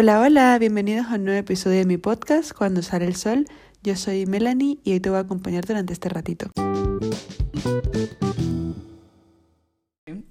[0.00, 3.46] Hola, hola, bienvenidos a un nuevo episodio de mi podcast, Cuando sale el sol.
[3.82, 6.52] Yo soy Melanie y hoy te voy a acompañar durante este ratito.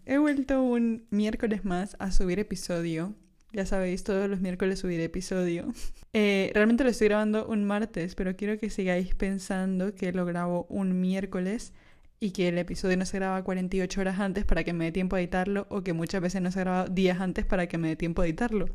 [0.06, 3.14] He vuelto un miércoles más a subir episodio.
[3.52, 5.66] Ya sabéis, todos los miércoles subiré episodio.
[6.14, 10.66] Eh, realmente lo estoy grabando un martes, pero quiero que sigáis pensando que lo grabo
[10.70, 11.74] un miércoles
[12.22, 15.18] y que el episodio no se graba 48 horas antes para que me dé tiempo
[15.18, 17.96] a editarlo o que muchas veces no se graba días antes para que me dé
[17.98, 18.70] tiempo a editarlo.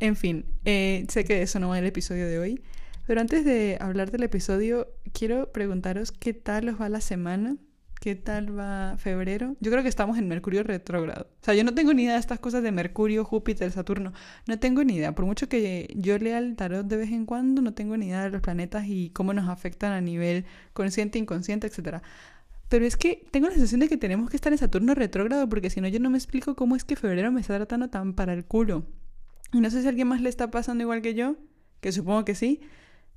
[0.00, 2.62] En fin, eh, sé que eso no va en el episodio de hoy,
[3.06, 7.56] pero antes de hablar del episodio, quiero preguntaros qué tal os va la semana,
[8.00, 9.56] qué tal va febrero.
[9.60, 11.28] Yo creo que estamos en Mercurio retrógrado.
[11.40, 14.12] O sea, yo no tengo ni idea de estas cosas de Mercurio, Júpiter, Saturno.
[14.46, 15.14] No tengo ni idea.
[15.14, 18.24] Por mucho que yo lea el tarot de vez en cuando, no tengo ni idea
[18.24, 22.02] de los planetas y cómo nos afectan a nivel consciente, inconsciente, etc.
[22.68, 25.70] Pero es que tengo la sensación de que tenemos que estar en Saturno retrógrado porque
[25.70, 28.32] si no yo no me explico cómo es que febrero me está tratando tan para
[28.32, 28.84] el culo.
[29.52, 31.36] Y no sé si a alguien más le está pasando igual que yo,
[31.80, 32.60] que supongo que sí.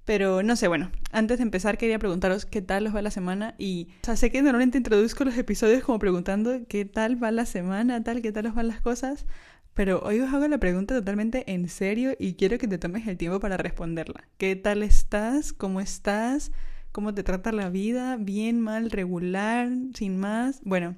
[0.06, 3.54] Pero no sé, bueno, antes de empezar quería preguntaros qué tal os va la semana
[3.60, 7.46] y, o sea, sé que normalmente introduzco los episodios como preguntando qué tal va la
[7.46, 9.28] semana, tal, qué tal os van las cosas,
[9.76, 13.18] pero hoy os hago la pregunta totalmente en serio y quiero que te tomes el
[13.18, 14.28] tiempo para responderla.
[14.40, 15.54] ¿Qué tal estás?
[15.54, 16.52] ¿Cómo estás?
[16.92, 18.18] ¿Cómo te trata la vida?
[18.18, 20.60] ¿Bien, mal, regular, sin más?
[20.64, 20.96] Bueno,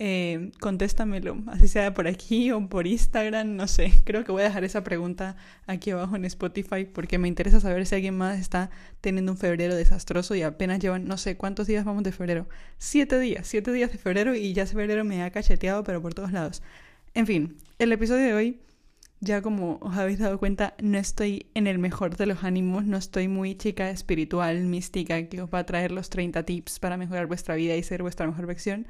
[0.00, 3.92] eh, contéstamelo, así sea por aquí o por Instagram, no sé.
[4.04, 7.86] Creo que voy a dejar esa pregunta aquí abajo en Spotify porque me interesa saber
[7.86, 11.84] si alguien más está teniendo un febrero desastroso y apenas llevan, no sé cuántos días
[11.84, 12.48] vamos de febrero.
[12.78, 16.32] Siete días, siete días de febrero y ya febrero me ha cacheteado, pero por todos
[16.32, 16.62] lados.
[17.14, 18.60] En fin, el episodio de hoy,
[19.20, 22.96] ya como os habéis dado cuenta, no estoy en el mejor de los ánimos, no
[22.96, 27.28] estoy muy chica espiritual, mística, que os va a traer los 30 tips para mejorar
[27.28, 28.88] vuestra vida y ser vuestra mejor versión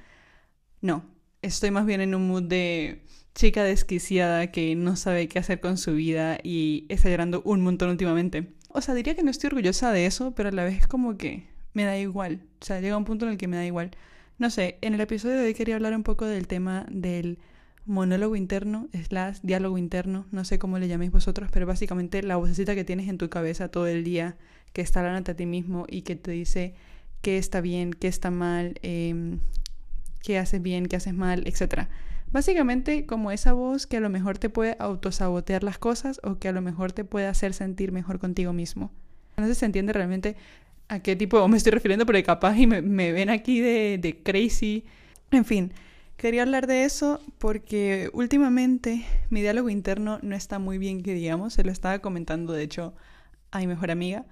[0.84, 1.02] no,
[1.40, 5.78] estoy más bien en un mood de chica desquiciada que no sabe qué hacer con
[5.78, 8.52] su vida y está llorando un montón últimamente.
[8.68, 11.16] O sea, diría que no estoy orgullosa de eso, pero a la vez es como
[11.16, 12.42] que me da igual.
[12.60, 13.92] O sea, llega un punto en el que me da igual.
[14.36, 17.38] No sé, en el episodio de hoy quería hablar un poco del tema del
[17.86, 22.74] monólogo interno, slash diálogo interno, no sé cómo le llaméis vosotros, pero básicamente la vocecita
[22.74, 24.36] que tienes en tu cabeza todo el día,
[24.74, 26.74] que está hablando a ti mismo y que te dice
[27.22, 29.38] qué está bien, qué está mal, eh,
[30.24, 31.86] qué haces bien, qué haces mal, etc.
[32.32, 36.48] Básicamente como esa voz que a lo mejor te puede autosabotear las cosas o que
[36.48, 38.90] a lo mejor te puede hacer sentir mejor contigo mismo.
[39.36, 40.36] No sé si se entiende realmente
[40.88, 44.84] a qué tipo me estoy refiriendo, porque capaz y me, ven aquí de, de crazy.
[45.30, 45.72] En fin,
[46.16, 51.52] quería hablar de eso porque últimamente mi diálogo interno no está muy bien, que digamos.
[51.52, 52.94] Se lo estaba comentando, de hecho,
[53.50, 54.24] a mi mejor amiga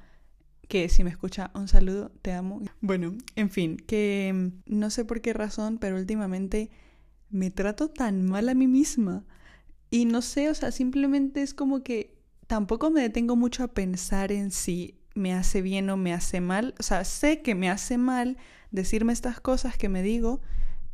[0.73, 2.63] que si me escucha, un saludo, te amo.
[2.81, 6.71] Bueno, en fin, que mm, no sé por qué razón, pero últimamente
[7.29, 9.23] me trato tan mal a mí misma.
[9.91, 12.17] Y no sé, o sea, simplemente es como que
[12.47, 16.75] tampoco me detengo mucho a pensar en si me hace bien o me hace mal.
[16.81, 18.39] O sea, sé que me hace mal
[18.71, 20.41] decirme estas cosas que me digo,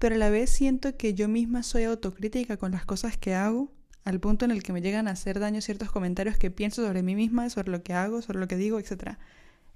[0.00, 3.70] pero a la vez siento que yo misma soy autocrítica con las cosas que hago,
[4.02, 7.04] al punto en el que me llegan a hacer daño ciertos comentarios que pienso sobre
[7.04, 9.18] mí misma, sobre lo que hago, sobre lo que digo, etc.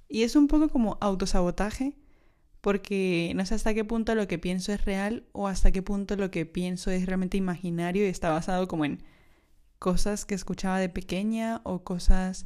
[0.07, 1.95] Y es un poco como autosabotaje,
[2.61, 6.15] porque no sé hasta qué punto lo que pienso es real o hasta qué punto
[6.15, 9.03] lo que pienso es realmente imaginario y está basado como en
[9.79, 12.45] cosas que escuchaba de pequeña o cosas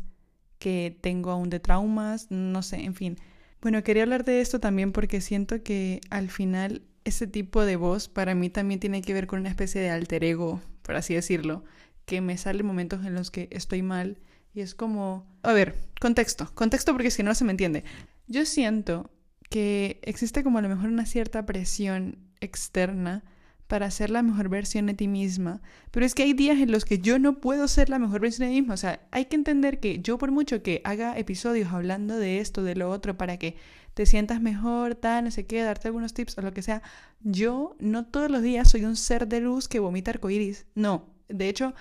[0.57, 3.17] que tengo aún de traumas, no sé, en fin.
[3.61, 8.09] Bueno, quería hablar de esto también porque siento que al final ese tipo de voz
[8.09, 11.63] para mí también tiene que ver con una especie de alter ego, por así decirlo,
[12.05, 14.17] que me sale momentos en los que estoy mal
[14.57, 17.83] y es como, a ver, contexto, contexto porque si no se me entiende.
[18.25, 19.11] Yo siento
[19.51, 23.23] que existe como a lo mejor una cierta presión externa
[23.67, 25.61] para ser la mejor versión de ti misma.
[25.91, 28.47] Pero es que hay días en los que yo no puedo ser la mejor versión
[28.47, 28.73] de mí misma.
[28.73, 32.63] O sea, hay que entender que yo por mucho que haga episodios hablando de esto,
[32.63, 33.57] de lo otro, para que
[33.93, 36.81] te sientas mejor, tal, no sé qué, darte algunos tips o lo que sea,
[37.21, 40.65] yo no todos los días soy un ser de luz que vomita arcoíris.
[40.73, 41.15] No.
[41.29, 41.75] De hecho,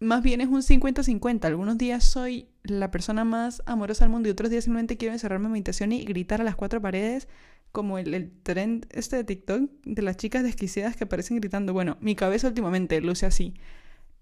[0.00, 1.44] más bien es un 50-50.
[1.44, 5.46] Algunos días soy la persona más amorosa del mundo y otros días simplemente quiero encerrarme
[5.46, 7.28] en mi habitación y gritar a las cuatro paredes
[7.72, 11.72] como el, el trend este de TikTok de las chicas desquiciadas que aparecen gritando.
[11.72, 13.54] Bueno, mi cabeza últimamente luce así.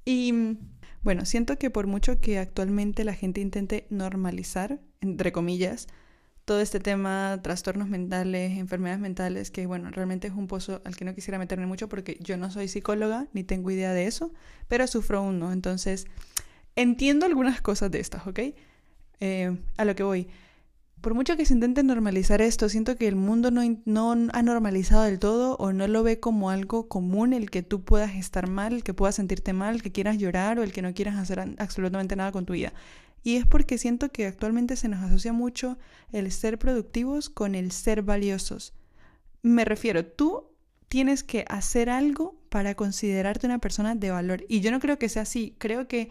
[0.05, 0.57] Y
[1.03, 5.87] bueno, siento que por mucho que actualmente la gente intente normalizar, entre comillas,
[6.45, 11.05] todo este tema, trastornos mentales, enfermedades mentales, que bueno, realmente es un pozo al que
[11.05, 14.33] no quisiera meterme mucho porque yo no soy psicóloga ni tengo idea de eso,
[14.69, 16.07] pero sufro uno, entonces
[16.77, 18.41] entiendo algunas cosas de estas, ¿ok?
[19.21, 20.29] Eh, a lo que voy.
[21.01, 25.05] por mucho que se intente normalizar esto, siento que el mundo no, no, ha normalizado
[25.05, 28.75] del todo o no lo ve como algo común el que tú puedas estar mal,
[28.75, 31.41] el que puedas sentirte mal, el que quieras llorar o el que no quieras hacer
[31.59, 32.73] absolutamente nada con tu vida.
[33.25, 35.79] Y es porque siento que actualmente se nos asocia mucho
[36.13, 38.75] el ser productivos con el ser valiosos.
[39.43, 40.51] Me refiero, tú
[40.89, 44.45] tienes que hacer algo para considerarte una persona de valor.
[44.49, 45.57] Y yo no creo que sea así.
[45.59, 46.11] Creo que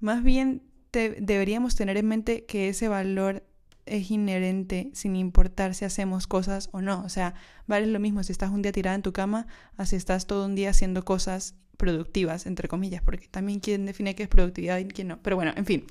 [0.00, 0.62] más bien
[0.92, 3.44] deberíamos tener en mente que ese valor
[3.84, 7.02] es inherente sin importar si hacemos cosas o no.
[7.04, 7.34] O sea,
[7.66, 10.46] vale lo mismo si estás un día tirada en tu cama a si estás todo
[10.46, 14.86] un día haciendo cosas productivas, entre comillas, porque también quién define qué es productividad y
[14.86, 15.22] quién no.
[15.22, 15.84] Pero bueno, en fin.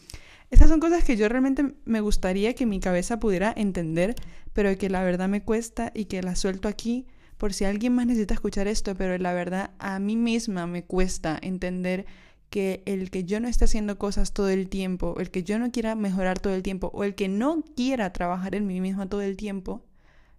[0.51, 4.15] Estas son cosas que yo realmente me gustaría que mi cabeza pudiera entender,
[4.53, 7.07] pero que la verdad me cuesta y que la suelto aquí
[7.37, 11.37] por si alguien más necesita escuchar esto, pero la verdad a mí misma me cuesta
[11.41, 12.05] entender
[12.49, 15.71] que el que yo no esté haciendo cosas todo el tiempo, el que yo no
[15.71, 19.21] quiera mejorar todo el tiempo o el que no quiera trabajar en mí misma todo
[19.21, 19.83] el tiempo,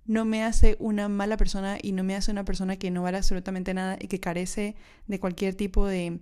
[0.07, 3.19] no me hace una mala persona y no me hace una persona que no vale
[3.19, 4.77] absolutamente nada y que carece
[5.09, 6.21] de cualquier tipo de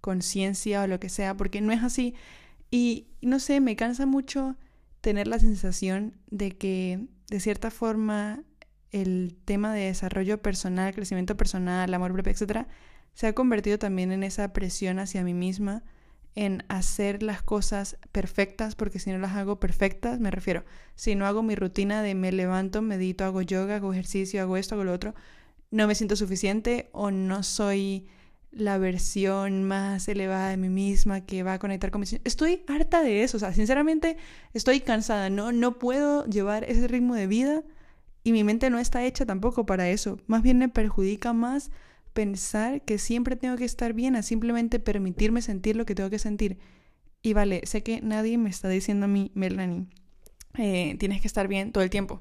[0.00, 2.14] conciencia o lo que sea, porque no es así.
[2.72, 4.56] Y no sé, me cansa mucho
[5.02, 8.44] tener la sensación de que de cierta forma
[8.92, 12.68] el tema de desarrollo personal, crecimiento personal, amor propio, etcétera,
[13.12, 15.84] se ha convertido también en esa presión hacia mí misma,
[16.34, 20.64] en hacer las cosas perfectas, porque si no las hago perfectas, me refiero,
[20.94, 24.76] si no hago mi rutina de me levanto, medito, hago yoga, hago ejercicio, hago esto,
[24.76, 25.14] hago lo otro,
[25.70, 28.08] no me siento suficiente o no soy
[28.52, 32.06] la versión más elevada de mí misma que va a conectar con mi...
[32.24, 34.18] Estoy harta de eso, o sea, sinceramente
[34.52, 37.64] estoy cansada, no, no puedo llevar ese ritmo de vida
[38.24, 40.18] y mi mente no está hecha tampoco para eso.
[40.26, 41.70] Más bien me perjudica más
[42.12, 46.18] pensar que siempre tengo que estar bien a simplemente permitirme sentir lo que tengo que
[46.18, 46.58] sentir.
[47.22, 49.86] Y vale, sé que nadie me está diciendo a mí, Melanie,
[50.58, 52.20] eh, tienes que estar bien todo el tiempo.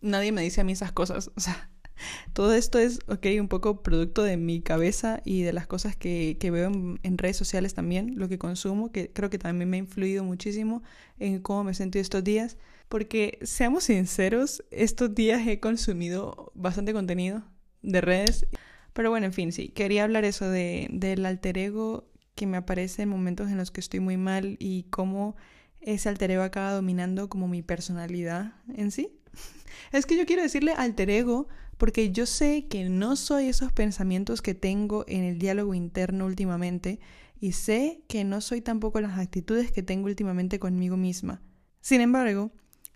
[0.00, 1.30] Nadie me dice a mí esas cosas.
[1.36, 1.70] O sea,
[2.32, 6.36] todo esto es, ok, un poco producto de mi cabeza y de las cosas que,
[6.38, 6.70] que veo
[7.02, 10.82] en, redes sociales también, lo que consumo, que creo que también me ha influido muchísimo
[11.18, 12.56] en cómo me he sentido estos días.
[12.88, 17.42] Porque, seamos sinceros, estos días he consumido bastante contenido
[17.82, 18.46] de redes.
[18.92, 23.02] Pero bueno, en fin, sí, quería hablar eso de, del alter ego que me aparece
[23.02, 25.36] en momentos en los que estoy muy mal y cómo
[25.80, 29.20] ese alter ego acaba dominando como mi personalidad en sí.
[29.92, 34.42] Es que yo quiero decirle alter ego porque yo sé que no soy esos pensamientos
[34.42, 37.00] que tengo en el diálogo interno últimamente
[37.40, 41.42] y sé que no soy tampoco las actitudes que tengo últimamente conmigo misma.
[41.80, 42.52] Sin embargo,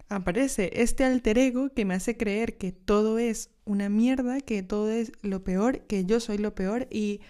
[0.08, 4.90] aparece este alter ego que me hace creer que todo es una mierda, que todo
[4.90, 7.20] es lo peor, que yo soy lo peor y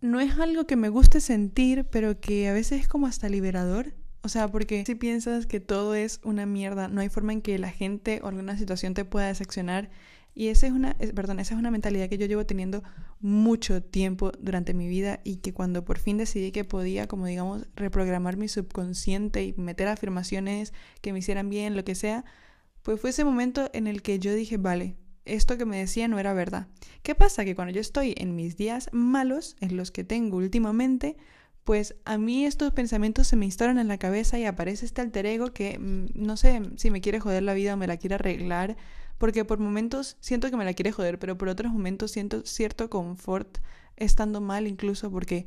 [0.00, 3.94] no es algo que me guste sentir, pero que a veces es como hasta liberador.
[4.22, 7.58] O sea, porque si piensas que todo es una mierda, no hay forma en que
[7.58, 9.90] la gente o alguna situación te pueda decepcionar
[10.34, 12.82] y esa es una, perdón, esa es una mentalidad que yo llevo teniendo
[13.20, 17.66] mucho tiempo durante mi vida y que cuando por fin decidí que podía, como digamos,
[17.74, 22.24] reprogramar mi subconsciente y meter afirmaciones que me hicieran bien, lo que sea,
[22.82, 26.18] pues fue ese momento en el que yo dije, vale, esto que me decía no
[26.18, 26.68] era verdad.
[27.02, 27.44] ¿Qué pasa?
[27.44, 31.16] Que cuando yo estoy en mis días malos, en los que tengo últimamente,
[31.64, 35.26] pues a mí estos pensamientos se me instalan en la cabeza y aparece este alter
[35.26, 38.14] ego que mm, no sé si me quiere joder la vida o me la quiere
[38.14, 38.76] arreglar
[39.20, 42.88] porque por momentos siento que me la quiere joder, pero por otros momentos siento cierto
[42.88, 43.58] confort
[43.96, 45.46] estando mal incluso porque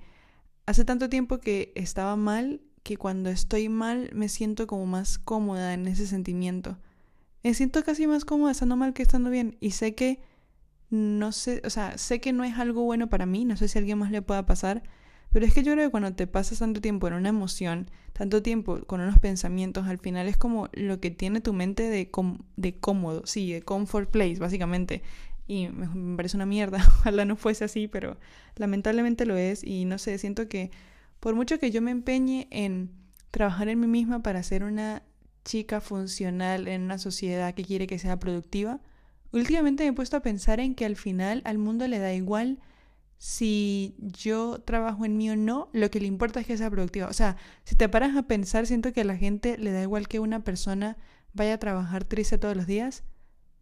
[0.67, 5.73] hace tanto tiempo que estaba mal que cuando estoy mal me siento como más cómoda
[5.73, 6.77] en ese sentimiento.
[7.41, 10.21] Me siento casi más cómoda estando mal que estando bien y sé que
[10.91, 13.79] no sé, o sea, sé que no es algo bueno para mí, no sé si
[13.79, 14.83] a alguien más le pueda pasar,
[15.33, 18.43] pero es que yo creo que cuando te pasas tanto tiempo en una emoción, tanto
[18.43, 22.11] tiempo con unos pensamientos, al final es como lo que tiene tu mente de,
[22.55, 25.01] de cómodo, sí, de comfort place, básicamente.
[25.47, 28.19] Y me, parece una mierda, ojalá no fuese así, pero
[28.57, 29.63] lamentablemente lo es.
[29.63, 30.69] Y no sé, siento que
[31.19, 32.91] por mucho que yo me empeñe en
[33.31, 35.01] trabajar en mí misma para ser una
[35.45, 38.81] chica funcional en una sociedad que quiere que sea productiva,
[39.31, 42.59] últimamente me he puesto a pensar en que al final al mundo le da igual
[43.17, 47.07] si yo trabajo en mí o no, lo que le importa es que sea productiva.
[47.07, 50.07] O sea, si te paras a pensar, siento que a la gente le da igual
[50.07, 50.97] que una persona
[51.33, 53.03] vaya a trabajar triste todos los días.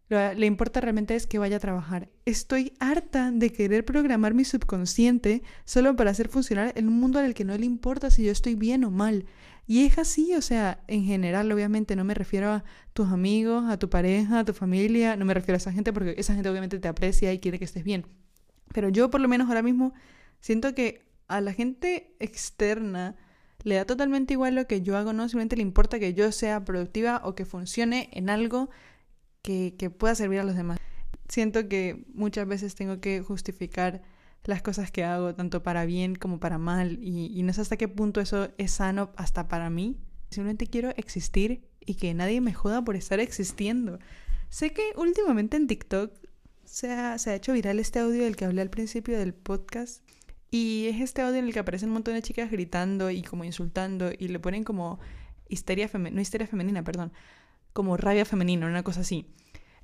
[0.08, 2.10] Lo le importa realmente es que vaya a trabajar.
[2.26, 7.44] Estoy harta de querer programar mi subconsciente solo para hacer funcionar un mundo al que
[7.44, 9.26] no le importa si yo estoy bien o mal.
[9.66, 13.78] Y es así, o sea, en general, obviamente, no me refiero a tus amigos, a
[13.78, 16.78] tu pareja, a tu familia, no me refiero a esa gente porque esa gente obviamente
[16.78, 18.06] te aprecia y quiere que estés bien.
[18.72, 19.92] Pero yo por lo menos ahora mismo
[20.40, 23.16] siento que a la gente externa
[23.64, 26.64] le da totalmente igual lo que yo hago, no simplemente le importa que yo sea
[26.64, 28.70] productiva o que funcione en algo
[29.42, 30.78] que, que pueda servir a los demás.
[31.28, 34.02] Siento que muchas veces tengo que justificar
[34.44, 37.76] las cosas que hago, tanto para bien como para mal, y, y no sé hasta
[37.76, 39.96] qué punto eso es sano hasta para mí.
[40.30, 43.98] Simplemente quiero existir y que nadie me joda por estar existiendo.
[44.48, 46.12] Sé que últimamente en TikTok
[46.72, 50.02] se ha, se ha hecho viral este audio del que hablé al principio del podcast.
[50.50, 53.44] Y es este audio en el que aparecen un montón de chicas gritando y como
[53.44, 54.98] insultando y le ponen como
[55.50, 57.12] histeria femenina, no histeria femenina, perdón,
[57.74, 59.26] como rabia femenina, una cosa así.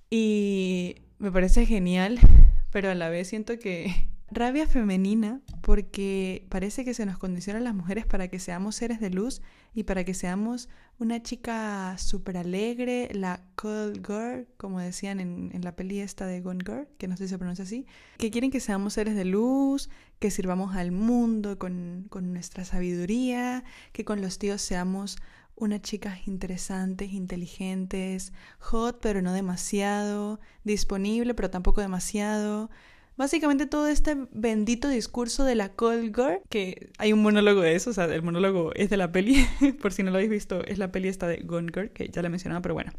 [0.09, 2.19] Y me parece genial,
[2.73, 7.63] pero a la vez siento que rabia femenina porque parece que se nos condiciona a
[7.63, 9.43] las mujeres para que seamos seres de luz
[9.75, 10.69] y para que seamos
[10.99, 16.41] una chica súper alegre, la cold girl, como decían en, en, la peli esta de
[16.41, 17.87] Gone Girl, que no sé si se pronuncia así,
[18.19, 23.63] que quieren que seamos seres de luz, que sirvamos al mundo con, con nuestra sabiduría,
[23.93, 25.19] que con los tíos seamos
[25.55, 32.71] unas chicas interesantes, inteligentes, hot pero no demasiado, disponible pero tampoco demasiado,
[33.19, 37.91] Básicamente todo este bendito discurso de la cold girl, que hay un monólogo de eso,
[37.91, 39.45] o sea, el monólogo es de la peli,
[39.83, 42.23] por si no lo habéis visto, es la peli esta de Gone Girl, que ya
[42.23, 42.93] la mencionaba, pero bueno.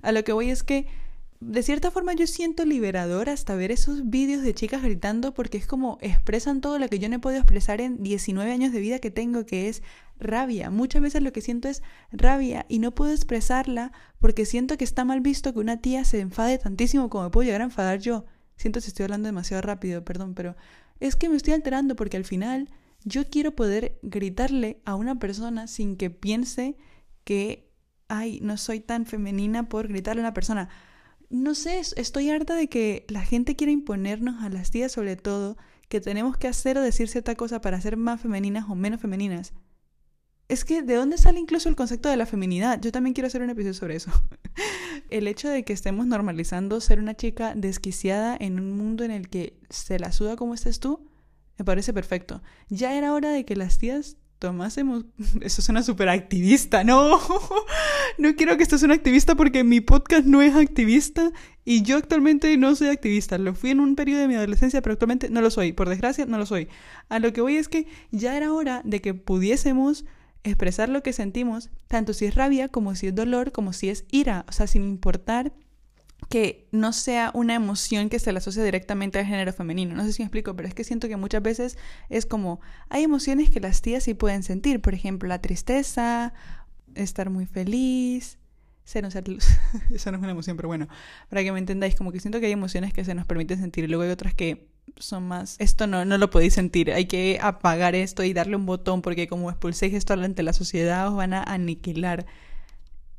[0.00, 0.86] A lo que voy es que
[1.40, 5.66] de cierta forma yo siento liberador hasta ver esos vídeos de chicas gritando porque es
[5.66, 9.00] como expresan todo lo que yo no he podido expresar en 19 años de vida
[9.00, 9.82] que tengo, que es
[10.18, 10.70] rabia.
[10.70, 15.04] Muchas veces lo que siento es rabia y no puedo expresarla porque siento que está
[15.04, 18.24] mal visto que una tía se enfade tantísimo como me puedo llegar a enfadar yo.
[18.58, 20.56] Siento si estoy hablando demasiado rápido, perdón, pero
[21.00, 22.68] es que me estoy alterando porque al final
[23.04, 26.76] yo quiero poder gritarle a una persona sin que piense
[27.22, 27.72] que,
[28.08, 30.68] ay, no soy tan femenina por gritarle a una persona.
[31.30, 35.56] No sé, estoy harta de que la gente quiera imponernos a las tías sobre todo
[35.88, 39.52] que tenemos que hacer o decir cierta cosa para ser más femeninas o menos femeninas.
[40.48, 42.80] Es que, ¿de dónde sale incluso el concepto de la feminidad?
[42.80, 44.10] Yo también quiero hacer un episodio sobre eso.
[45.10, 49.28] el hecho de que estemos normalizando ser una chica desquiciada en un mundo en el
[49.28, 51.06] que se la suda como estés tú,
[51.58, 52.42] me parece perfecto.
[52.70, 55.04] Ya era hora de que las tías tomásemos...
[55.42, 57.20] Eso suena súper activista, no.
[58.18, 61.30] no quiero que esto sea un activista porque mi podcast no es activista
[61.66, 63.36] y yo actualmente no soy activista.
[63.36, 65.74] Lo fui en un periodo de mi adolescencia, pero actualmente no lo soy.
[65.74, 66.68] Por desgracia, no lo soy.
[67.10, 70.06] A lo que voy es que ya era hora de que pudiésemos
[70.44, 74.04] expresar lo que sentimos, tanto si es rabia como si es dolor, como si es
[74.10, 75.52] ira, o sea, sin importar
[76.28, 79.94] que no sea una emoción que se la asocie directamente al género femenino.
[79.94, 81.78] No sé si me explico, pero es que siento que muchas veces
[82.10, 86.34] es como, hay emociones que las tías sí pueden sentir, por ejemplo, la tristeza,
[86.94, 88.38] estar muy feliz,
[88.88, 89.04] ser.
[89.90, 90.88] Eso no es una emoción, pero bueno,
[91.28, 93.84] para que me entendáis, como que siento que hay emociones que se nos permiten sentir
[93.84, 97.38] y luego hay otras que son más, esto no, no lo podéis sentir, hay que
[97.42, 101.34] apagar esto y darle un botón porque como expulséis esto ante la sociedad os van
[101.34, 102.26] a aniquilar.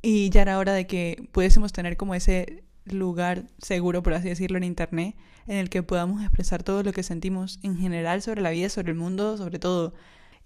[0.02, 4.58] Y ya era hora de que pudiésemos tener como ese lugar seguro, por así decirlo,
[4.58, 5.16] en Internet,
[5.48, 8.92] en el que podamos expresar todo lo que sentimos en general sobre la vida, sobre
[8.92, 9.94] el mundo, sobre todo.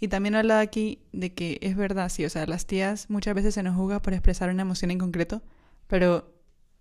[0.03, 3.53] Y también habla aquí de que es verdad, sí, o sea, las tías muchas veces
[3.53, 5.41] se nos juzga por expresar una emoción en concreto,
[5.87, 6.29] pero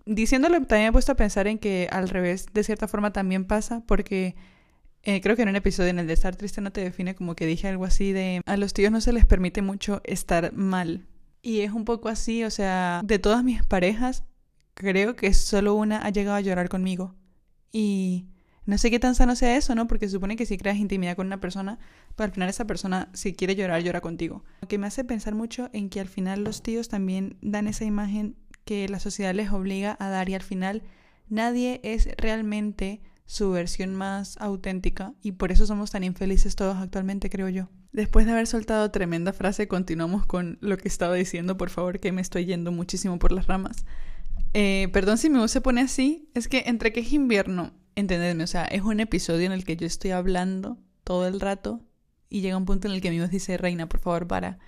[0.04, 3.44] diciéndolo también me he puesto a pensar en que al revés, de cierta forma también
[3.44, 4.34] pasa, porque
[5.04, 7.36] eh, creo que en un episodio en el de estar triste no te define como
[7.36, 11.06] que dije algo así de a los tíos no se les permite mucho estar mal.
[11.42, 14.24] Y es un poco así, o sea, de todas mis parejas,
[14.74, 17.14] creo que solo una ha llegado a llorar conmigo.
[17.70, 18.26] Y
[18.64, 19.86] no sé qué tan sano sea eso, ¿no?
[19.86, 21.78] Porque se supone que si creas intimidad con una persona,
[22.14, 24.44] pues al final esa persona, si quiere llorar, llora contigo.
[24.60, 27.84] Lo que me hace pensar mucho en que al final los tíos también dan esa
[27.84, 30.82] imagen que la sociedad les obliga a dar y al final
[31.28, 37.30] nadie es realmente su versión más auténtica y por eso somos tan infelices todos actualmente,
[37.30, 37.68] creo yo.
[37.92, 42.12] Después de haber soltado tremenda frase, continuamos con lo que estaba diciendo, por favor, que
[42.12, 43.84] me estoy yendo muchísimo por las ramas.
[44.54, 48.44] Eh, perdón si mi voz se pone así, es que entre que es invierno, entendedme,
[48.44, 51.80] o sea, es un episodio en el que yo estoy hablando todo el rato
[52.28, 54.58] y llega un punto en el que mi voz dice, Reina, por favor, para.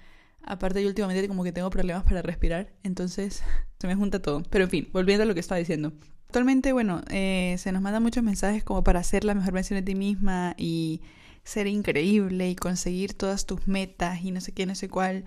[0.42, 3.42] Aparte yo últimamente como que tengo problemas para respirar, entonces
[3.80, 4.42] se me junta todo.
[4.50, 5.92] Pero en fin, volviendo a lo que estaba diciendo.
[6.26, 9.82] Actualmente, bueno, eh, se nos mandan muchos mensajes como para ser la mejor versión de
[9.82, 11.00] ti misma y
[11.44, 15.24] ser increíble y conseguir todas tus metas y no sé qué, no sé cuál.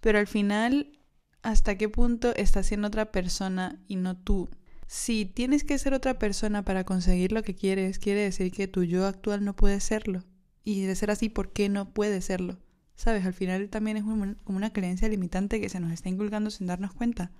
[0.00, 0.98] Pero al final,
[1.42, 4.50] ¿hasta qué punto estás siendo otra persona y no tú?
[4.92, 8.82] Si tienes que ser otra persona para conseguir lo que quieres, quiere decir que tu
[8.82, 10.24] yo actual no puede serlo.
[10.64, 12.58] Y de ser así, ¿por qué no puede serlo?
[12.96, 13.24] ¿Sabes?
[13.24, 16.92] Al final también es como una creencia limitante que se nos está inculcando sin darnos
[16.92, 17.30] cuenta.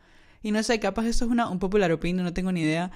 [0.45, 2.93] Y no sé, capaz esto es una un popular opinion, no tengo ni idea.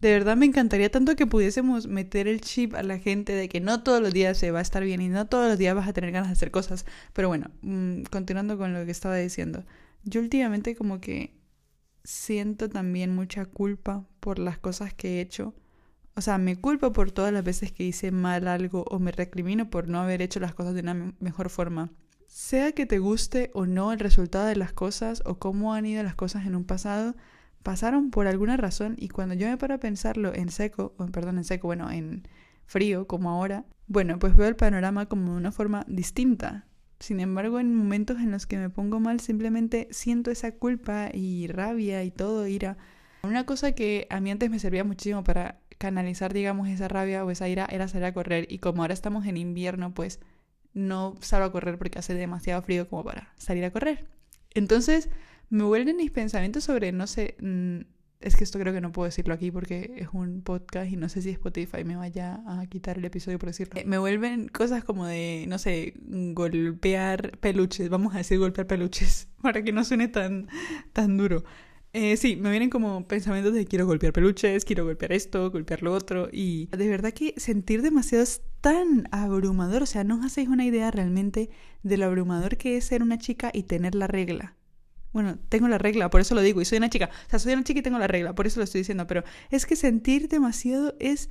[0.00, 3.60] De verdad me encantaría tanto que pudiésemos meter el chip a la gente de que
[3.60, 5.88] no todos los días se va a estar bien y no todos los días vas
[5.88, 6.86] a tener ganas de hacer cosas.
[7.12, 9.64] Pero bueno, mm, continuando con lo que estaba diciendo.
[10.04, 11.39] Yo últimamente como que
[12.04, 15.54] siento también mucha culpa por las cosas que he hecho.
[16.14, 19.70] O sea, me culpo por todas las veces que hice mal algo o me recrimino
[19.70, 21.90] por no haber hecho las cosas de una mejor forma.
[22.26, 26.02] Sea que te guste o no el resultado de las cosas o cómo han ido
[26.02, 27.14] las cosas en un pasado,
[27.62, 31.38] pasaron por alguna razón y cuando yo me paro a pensarlo en seco, o perdón,
[31.38, 32.28] en seco, bueno, en
[32.66, 36.66] frío como ahora, bueno, pues veo el panorama como de una forma distinta.
[37.00, 41.46] Sin embargo, en momentos en los que me pongo mal, simplemente siento esa culpa y
[41.46, 42.76] rabia y todo, ira.
[43.22, 47.30] Una cosa que a mí antes me servía muchísimo para canalizar, digamos, esa rabia o
[47.30, 48.46] esa ira era salir a correr.
[48.52, 50.20] Y como ahora estamos en invierno, pues
[50.74, 54.06] no salgo a correr porque hace demasiado frío como para salir a correr.
[54.52, 55.08] Entonces,
[55.48, 57.36] me vuelven mis pensamientos sobre, no sé,
[58.20, 61.08] es que esto creo que no puedo decirlo aquí porque es un podcast y no
[61.08, 63.80] sé si Spotify me vaya a quitar el episodio por decirlo.
[63.86, 69.62] Me vuelven cosas como de, no sé, golpear peluches, vamos a decir golpear peluches, para
[69.62, 70.48] que no suene tan,
[70.92, 71.44] tan duro.
[71.92, 75.92] Eh, sí, me vienen como pensamientos de quiero golpear peluches, quiero golpear esto, golpear lo
[75.92, 76.28] otro.
[76.30, 79.82] Y de verdad que sentir demasiado es tan abrumador.
[79.82, 81.50] O sea, no os hacéis una idea realmente
[81.82, 84.56] de lo abrumador que es ser una chica y tener la regla.
[85.12, 87.10] Bueno, tengo la regla, por eso lo digo, y soy una chica.
[87.26, 89.06] O sea, soy una chica y tengo la regla, por eso lo estoy diciendo.
[89.06, 91.30] Pero es que sentir demasiado es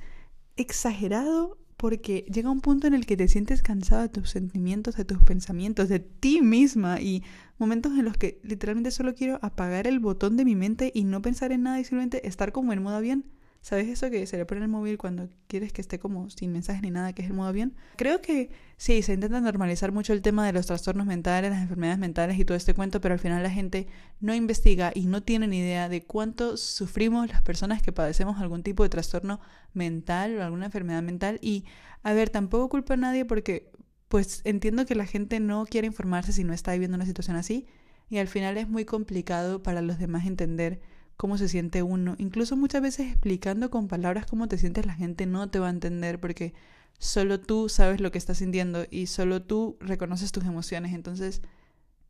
[0.56, 5.06] exagerado porque llega un punto en el que te sientes cansado de tus sentimientos, de
[5.06, 7.24] tus pensamientos, de ti misma y
[7.56, 11.22] momentos en los que literalmente solo quiero apagar el botón de mi mente y no
[11.22, 13.24] pensar en nada y simplemente estar como en modo avión
[13.62, 16.80] ¿Sabes eso que se le pone el móvil cuando quieres que esté como sin mensajes
[16.80, 17.74] ni nada, que es el modo avión?
[17.96, 21.98] Creo que sí, se intenta normalizar mucho el tema de los trastornos mentales, las enfermedades
[21.98, 23.86] mentales y todo este cuento, pero al final la gente
[24.18, 28.62] no investiga y no tiene ni idea de cuánto sufrimos las personas que padecemos algún
[28.62, 29.40] tipo de trastorno
[29.74, 31.38] mental o alguna enfermedad mental.
[31.42, 31.66] Y,
[32.02, 33.70] a ver, tampoco culpa a nadie porque,
[34.08, 37.66] pues entiendo que la gente no quiere informarse si no está viviendo una situación así
[38.10, 40.80] y al final es muy complicado para los demás entender
[41.20, 42.14] cómo se siente uno.
[42.16, 45.70] Incluso muchas veces explicando con palabras cómo te sientes la gente no te va a
[45.70, 46.54] entender porque
[46.98, 50.94] solo tú sabes lo que estás sintiendo y solo tú reconoces tus emociones.
[50.94, 51.42] Entonces,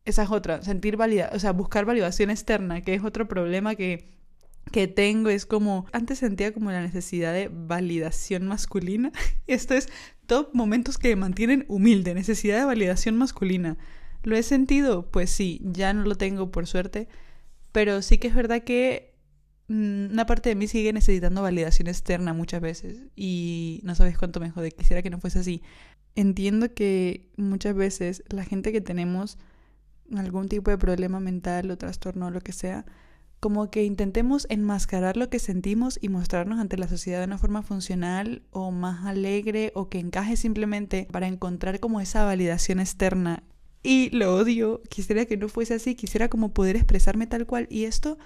[0.05, 4.13] esa es otra, sentir valida, o sea, buscar validación externa, que es otro problema que,
[4.71, 5.29] que tengo.
[5.29, 9.11] Es como, antes sentía como la necesidad de validación masculina.
[9.49, 9.89] Esto es
[10.27, 13.77] top momentos que me mantienen humilde, necesidad de validación masculina.
[14.23, 15.11] ¿Lo he sentido?
[15.11, 17.09] Pues sí, ya no lo tengo por suerte
[17.73, 19.15] pero sí que es verdad que
[19.69, 24.41] mm, una parte de mí sigue necesitando validación externa muchas veces y no sabes cuánto
[24.41, 25.63] me jode, quisiera que no fuese así.
[26.17, 29.39] Entiendo que muchas veces la gente que tenemos
[30.17, 32.85] algún tipo de problema mental o trastorno o lo que sea,
[33.39, 37.63] como que intentemos enmascarar lo que sentimos y mostrarnos ante la sociedad de una forma
[37.63, 43.45] funcional o más alegre o que encaje simplemente para encontrar como esa validación externa
[43.83, 47.67] y lo odio, quisiera que no fuese así, quisiera como poder expresarme tal cual.
[47.71, 48.19] Y esto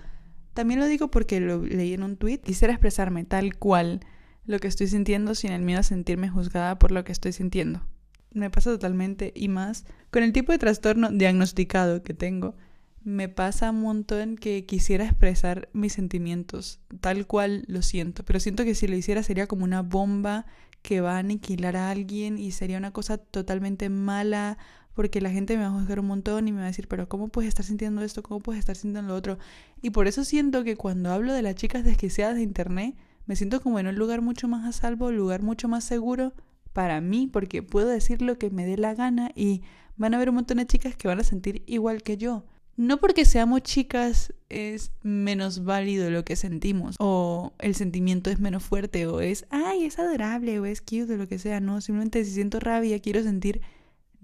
[0.52, 4.00] también lo digo porque lo leí en un tweet, quisiera expresarme tal cual
[4.46, 7.86] lo que estoy sintiendo sin el miedo a sentirme juzgada por lo que estoy sintiendo.
[8.32, 12.56] Me pasa totalmente y más con el tipo de trastorno diagnosticado que tengo.
[13.04, 18.64] Me pasa un montón que quisiera expresar mis sentimientos tal cual lo siento, pero siento
[18.64, 20.46] que si lo hiciera sería como una bomba
[20.82, 24.58] que va a aniquilar a alguien y sería una cosa totalmente mala
[24.94, 27.08] porque la gente me va a juzgar un montón y me va a decir, pero
[27.08, 28.22] ¿cómo puedes estar sintiendo esto?
[28.22, 29.38] ¿Cómo puedes estar sintiendo lo otro?
[29.82, 32.94] Y por eso siento que cuando hablo de las chicas desquiciadas de Internet,
[33.26, 36.32] me siento como en un lugar mucho más a salvo, un lugar mucho más seguro
[36.72, 39.62] para mí, porque puedo decir lo que me dé la gana y
[39.96, 42.44] van a haber un montón de chicas que van a sentir igual que yo.
[42.76, 48.64] No porque seamos chicas es menos válido lo que sentimos o el sentimiento es menos
[48.64, 52.24] fuerte o es, ay, es adorable o es cute o lo que sea, no, simplemente
[52.24, 53.60] si siento rabia quiero sentir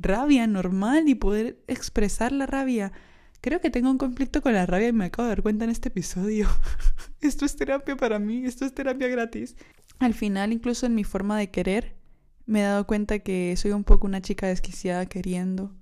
[0.00, 2.92] rabia normal y poder expresar la rabia.
[3.40, 5.70] Creo que tengo un conflicto con la rabia y me acabo de dar cuenta en
[5.70, 6.48] este episodio.
[7.20, 9.56] esto es terapia para mí, esto es terapia gratis.
[9.98, 11.96] Al final, incluso en mi forma de querer,
[12.46, 15.74] me he dado cuenta que soy un poco una chica desquiciada queriendo.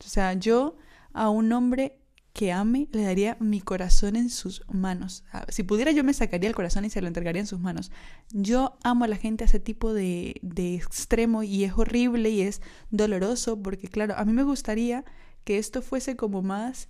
[0.00, 0.76] O sea, yo
[1.12, 1.98] a un hombre
[2.34, 5.22] que ame, le daría mi corazón en sus manos.
[5.32, 7.92] Ah, si pudiera yo me sacaría el corazón y se lo entregaría en sus manos.
[8.32, 12.40] Yo amo a la gente a ese tipo de, de extremo y es horrible y
[12.40, 15.04] es doloroso porque claro, a mí me gustaría
[15.44, 16.88] que esto fuese como más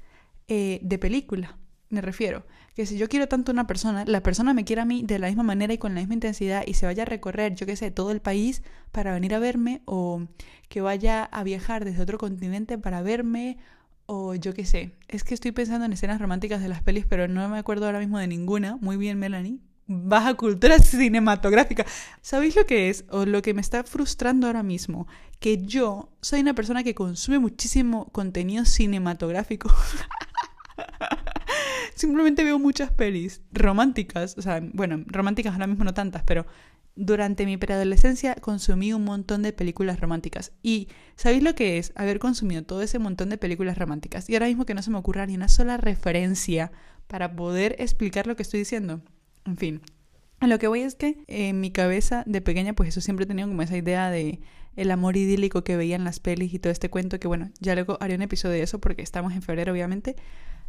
[0.49, 1.59] eh, de película.
[1.91, 4.87] Me refiero, que si yo quiero tanto a una persona, la persona me quiera a
[4.87, 7.55] mí de la misma manera y con la misma intensidad y se vaya a recorrer,
[7.55, 10.27] yo qué sé, todo el país para venir a verme o
[10.71, 13.59] que vaya a viajar desde otro continente para verme
[14.07, 17.29] o yo qué sé, es que estoy pensando en escenas románticas de las pelis, pero
[17.29, 18.77] no me acuerdo ahora mismo de ninguna.
[18.81, 19.59] Muy bien, Melanie.
[19.87, 21.85] baja cultura cinematográfica.
[22.21, 23.05] ¿Sabéis lo que es?
[23.11, 25.07] O lo que me está frustrando ahora mismo.
[25.41, 29.73] Que yo soy una persona que consume muchísimo contenido cinematográfico.
[31.95, 34.37] Simplemente veo muchas pelis románticas.
[34.37, 36.47] O sea, bueno, románticas ahora mismo no tantas, pero
[36.97, 40.53] durante mi preadolescencia consumí un montón de películas románticas.
[40.63, 44.29] Y ¿sabéis lo que es haber consumido todo ese montón de películas románticas?
[44.29, 46.73] Y ahora mismo que no se me ocurra ni una sola referencia
[47.07, 49.03] para poder explicar lo que estoy diciendo.
[49.45, 49.83] En fin,
[50.41, 53.49] lo que voy es que en mi cabeza de pequeña, pues eso siempre he tenido
[53.49, 54.41] como esa idea de
[54.77, 57.75] el amor idílico que veía en las pelis y todo este cuento, que bueno, ya
[57.75, 60.17] luego haré un episodio de eso porque estamos en febrero, obviamente.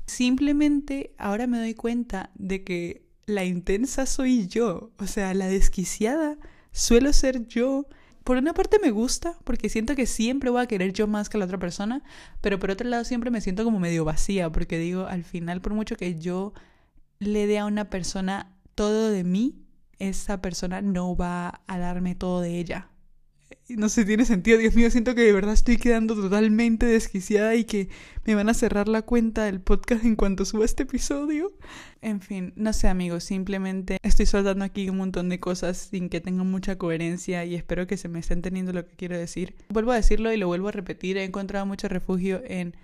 [0.05, 6.37] Simplemente ahora me doy cuenta de que la intensa soy yo, o sea, la desquiciada
[6.71, 7.87] suelo ser yo.
[8.23, 11.37] Por una parte me gusta, porque siento que siempre voy a querer yo más que
[11.37, 12.03] la otra persona,
[12.41, 15.73] pero por otro lado siempre me siento como medio vacía, porque digo, al final, por
[15.73, 16.53] mucho que yo
[17.19, 19.61] le dé a una persona todo de mí,
[19.99, 22.89] esa persona no va a darme todo de ella
[23.69, 24.57] no sé, tiene sentido.
[24.59, 27.89] Dios mío, siento que de verdad estoy quedando totalmente desquiciada y que
[28.23, 31.51] me van a cerrar la cuenta del podcast en cuanto suba este episodio.
[32.01, 36.21] En fin, no sé amigos, simplemente estoy soltando aquí un montón de cosas sin que
[36.21, 39.55] tengan mucha coherencia y espero que se me estén teniendo lo que quiero decir.
[39.69, 42.75] Vuelvo a decirlo y lo vuelvo a repetir, he encontrado mucho refugio en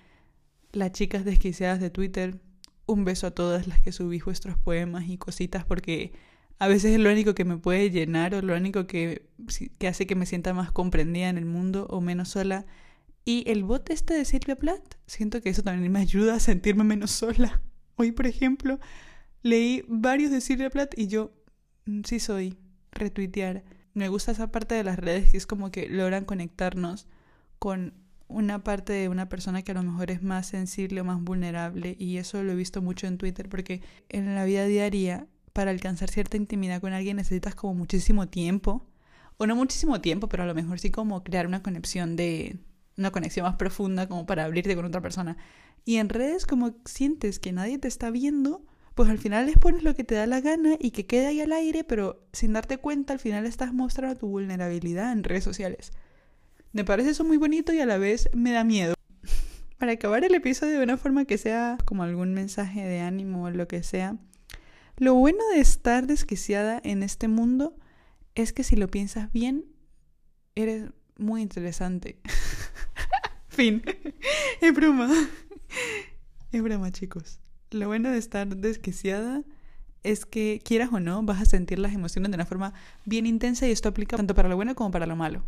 [0.71, 2.39] las chicas desquiciadas de Twitter.
[2.87, 6.13] Un beso a todas las que subí vuestros poemas y cositas porque
[6.61, 9.27] a veces es lo único que me puede llenar o lo único que,
[9.79, 12.67] que hace que me sienta más comprendida en el mundo o menos sola.
[13.25, 16.83] Y el bot este de Silvia Plath, siento que eso también me ayuda a sentirme
[16.83, 17.63] menos sola.
[17.95, 18.79] Hoy, por ejemplo,
[19.41, 21.33] leí varios de Silvia Plath y yo,
[21.87, 22.59] mm, sí soy,
[22.91, 23.63] retuitear.
[23.95, 27.07] Me gusta esa parte de las redes que es como que logran conectarnos
[27.57, 27.95] con
[28.27, 31.95] una parte de una persona que a lo mejor es más sensible o más vulnerable
[31.97, 36.09] y eso lo he visto mucho en Twitter porque en la vida diaria para alcanzar
[36.09, 38.87] cierta intimidad con alguien necesitas como muchísimo tiempo.
[39.37, 42.59] O no muchísimo tiempo, pero a lo mejor sí como crear una conexión de.
[42.97, 45.37] una conexión más profunda como para abrirte con otra persona.
[45.85, 49.83] Y en redes, como sientes que nadie te está viendo, pues al final les pones
[49.83, 52.77] lo que te da la gana y que quede ahí al aire, pero sin darte
[52.77, 55.91] cuenta, al final estás mostrando tu vulnerabilidad en redes sociales.
[56.73, 58.93] Me parece eso muy bonito y a la vez me da miedo.
[59.79, 63.49] Para acabar el episodio de una forma que sea como algún mensaje de ánimo o
[63.49, 64.17] lo que sea,
[65.01, 67.75] lo bueno de estar desquiciada en este mundo
[68.35, 69.65] es que si lo piensas bien,
[70.53, 72.19] eres muy interesante.
[73.47, 73.81] fin.
[74.61, 75.09] Es broma.
[76.51, 77.39] Es broma, chicos.
[77.71, 79.41] Lo bueno de estar desquiciada
[80.03, 83.67] es que, quieras o no, vas a sentir las emociones de una forma bien intensa
[83.67, 85.43] y esto aplica tanto para lo bueno como para lo malo.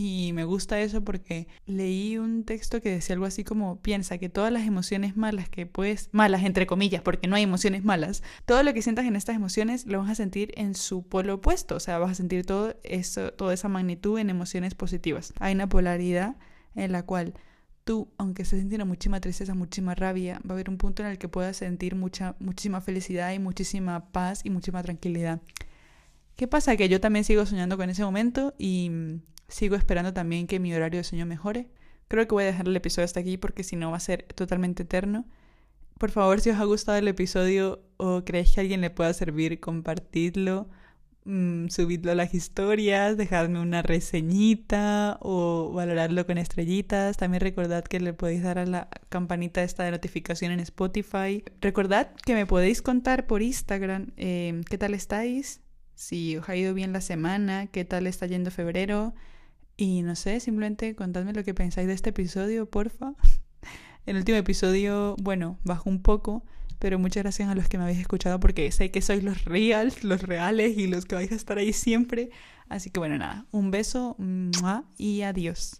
[0.00, 4.28] Y me gusta eso porque leí un texto que decía algo así como, piensa que
[4.28, 8.62] todas las emociones malas que puedes, malas entre comillas, porque no hay emociones malas, todo
[8.62, 11.80] lo que sientas en estas emociones lo vas a sentir en su polo opuesto, o
[11.80, 15.32] sea, vas a sentir todo eso, toda esa magnitud en emociones positivas.
[15.40, 16.36] Hay una polaridad
[16.76, 17.34] en la cual
[17.82, 21.18] tú, aunque se sintiera muchísima tristeza, muchísima rabia, va a haber un punto en el
[21.18, 25.40] que puedas sentir mucha, muchísima felicidad y muchísima paz y muchísima tranquilidad.
[26.36, 26.76] ¿Qué pasa?
[26.76, 28.92] Que yo también sigo soñando con ese momento y
[29.48, 31.68] Sigo esperando también que mi horario de sueño mejore.
[32.08, 34.24] Creo que voy a dejar el episodio hasta aquí porque si no va a ser
[34.34, 35.26] totalmente eterno.
[35.98, 39.12] Por favor, si os ha gustado el episodio o creéis que a alguien le pueda
[39.12, 40.68] servir, compartidlo,
[41.24, 47.16] mmm, subidlo a las historias, dejadme una reseñita o valorarlo con estrellitas.
[47.16, 51.42] También recordad que le podéis dar a la campanita esta de notificación en Spotify.
[51.60, 55.62] Recordad que me podéis contar por Instagram eh, qué tal estáis,
[55.94, 59.14] si os ha ido bien la semana, qué tal está yendo febrero.
[59.80, 63.14] Y no sé, simplemente contadme lo que pensáis de este episodio, porfa.
[64.06, 66.44] El último episodio, bueno, bajó un poco,
[66.80, 70.02] pero muchas gracias a los que me habéis escuchado porque sé que sois los reals,
[70.02, 72.30] los reales y los que vais a estar ahí siempre.
[72.68, 74.16] Así que bueno, nada, un beso
[74.96, 75.76] y adiós.